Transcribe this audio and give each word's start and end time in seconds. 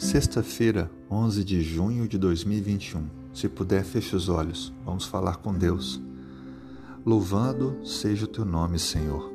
Sexta-feira, 0.00 0.90
11 1.10 1.44
de 1.44 1.60
junho 1.60 2.08
de 2.08 2.16
2021. 2.16 3.06
Se 3.34 3.50
puder, 3.50 3.84
feche 3.84 4.16
os 4.16 4.30
olhos. 4.30 4.72
Vamos 4.82 5.04
falar 5.04 5.36
com 5.36 5.52
Deus. 5.52 6.00
Louvado 7.04 7.78
seja 7.84 8.24
o 8.24 8.26
teu 8.26 8.46
nome, 8.46 8.78
Senhor, 8.78 9.30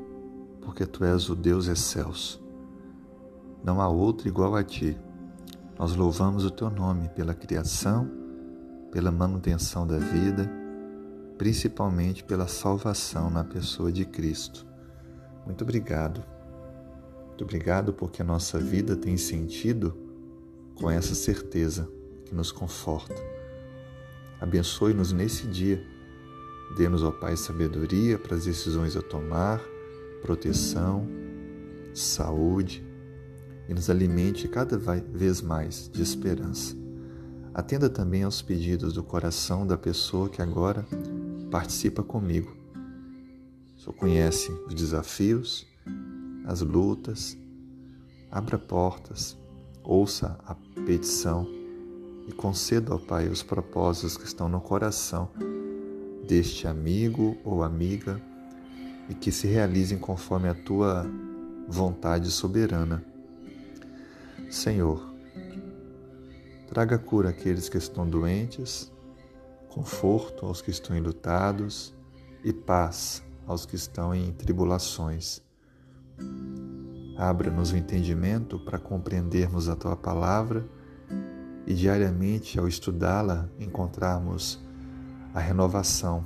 porque 0.63 0.83
tu 0.87 1.05
és 1.05 1.29
o 1.29 1.35
Deus 1.35 1.67
excelso. 1.67 2.43
Não 3.63 3.79
há 3.79 3.87
outro 3.87 4.27
igual 4.27 4.55
a 4.55 4.63
ti. 4.63 4.97
Nós 5.77 5.95
louvamos 5.95 6.43
o 6.43 6.49
teu 6.49 6.71
nome 6.71 7.09
pela 7.09 7.35
criação, 7.35 8.09
pela 8.91 9.11
manutenção 9.11 9.85
da 9.85 9.99
vida, 9.99 10.51
principalmente 11.37 12.23
pela 12.23 12.47
salvação 12.47 13.29
na 13.29 13.43
pessoa 13.43 13.91
de 13.91 14.03
Cristo. 14.03 14.65
Muito 15.45 15.63
obrigado. 15.63 16.23
Muito 17.27 17.43
obrigado 17.43 17.93
porque 17.93 18.23
a 18.23 18.25
nossa 18.25 18.57
vida 18.57 18.95
tem 18.95 19.15
sentido 19.15 20.04
com 20.75 20.89
essa 20.89 21.15
certeza 21.15 21.89
que 22.25 22.35
nos 22.35 22.51
conforta. 22.51 23.15
Abençoe-nos 24.39 25.11
nesse 25.11 25.47
dia. 25.47 25.83
Dê-nos, 26.77 27.03
ó 27.03 27.11
Pai, 27.11 27.37
sabedoria 27.37 28.19
para 28.19 28.35
as 28.35 28.45
decisões 28.45 28.95
a 28.95 29.01
tomar, 29.01 29.61
proteção, 30.21 31.07
saúde 31.93 32.85
e 33.69 33.73
nos 33.73 33.89
alimente 33.89 34.47
cada 34.47 34.77
vez 34.77 35.41
mais 35.41 35.89
de 35.91 36.01
esperança. 36.01 36.75
Atenda 37.53 37.89
também 37.89 38.23
aos 38.23 38.41
pedidos 38.41 38.93
do 38.93 39.01
coração 39.01 39.65
da 39.65 39.77
pessoa 39.77 40.29
que 40.29 40.41
agora 40.41 40.85
participa 41.49 42.03
comigo. 42.03 42.55
Senhor 43.77 43.93
conhece 43.93 44.51
os 44.67 44.73
desafios, 44.73 45.65
as 46.45 46.61
lutas, 46.61 47.37
abra 48.29 48.57
portas, 48.57 49.37
ouça 49.85 50.39
a 50.45 50.55
petição 50.85 51.47
e 52.27 52.31
conceda 52.31 52.91
ao 52.91 52.99
Pai 52.99 53.27
os 53.27 53.43
propósitos 53.43 54.17
que 54.17 54.25
estão 54.25 54.49
no 54.49 54.59
coração 54.59 55.29
deste 56.27 56.67
amigo 56.67 57.37
ou 57.43 57.63
amiga 57.63 58.19
e 59.09 59.13
que 59.13 59.31
se 59.31 59.47
realizem 59.47 59.97
conforme 59.97 60.49
a 60.49 60.55
tua 60.55 61.05
vontade 61.67 62.31
soberana. 62.31 63.05
Senhor, 64.49 65.13
traga 66.67 66.97
cura 66.97 67.29
àqueles 67.29 67.69
que 67.69 67.77
estão 67.77 68.07
doentes, 68.07 68.91
conforto 69.69 70.45
aos 70.45 70.61
que 70.61 70.71
estão 70.71 70.95
enlutados 70.95 71.93
e 72.43 72.51
paz 72.51 73.23
aos 73.45 73.65
que 73.65 73.75
estão 73.75 74.13
em 74.15 74.31
tribulações. 74.31 75.41
Abra-nos 77.17 77.71
o 77.71 77.77
entendimento 77.77 78.59
para 78.59 78.77
compreendermos 78.77 79.69
a 79.69 79.75
tua 79.75 79.95
palavra 79.95 80.65
e 81.65 81.73
diariamente, 81.73 82.59
ao 82.59 82.67
estudá-la, 82.67 83.49
encontrarmos 83.59 84.63
a 85.33 85.39
renovação 85.39 86.25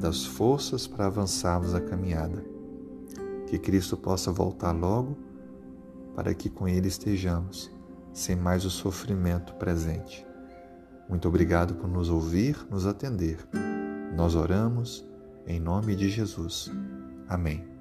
das 0.00 0.24
forças 0.24 0.86
para 0.86 1.06
avançarmos 1.06 1.74
a 1.74 1.80
caminhada. 1.80 2.44
Que 3.46 3.58
Cristo 3.58 3.96
possa 3.96 4.32
voltar 4.32 4.72
logo 4.72 5.16
para 6.14 6.34
que 6.34 6.50
com 6.50 6.66
Ele 6.66 6.88
estejamos, 6.88 7.70
sem 8.12 8.34
mais 8.34 8.64
o 8.64 8.70
sofrimento 8.70 9.54
presente. 9.54 10.26
Muito 11.08 11.28
obrigado 11.28 11.74
por 11.74 11.88
nos 11.88 12.10
ouvir, 12.10 12.66
nos 12.70 12.86
atender. 12.86 13.38
Nós 14.16 14.34
oramos 14.34 15.06
em 15.46 15.60
nome 15.60 15.94
de 15.94 16.08
Jesus. 16.08 16.70
Amém. 17.28 17.75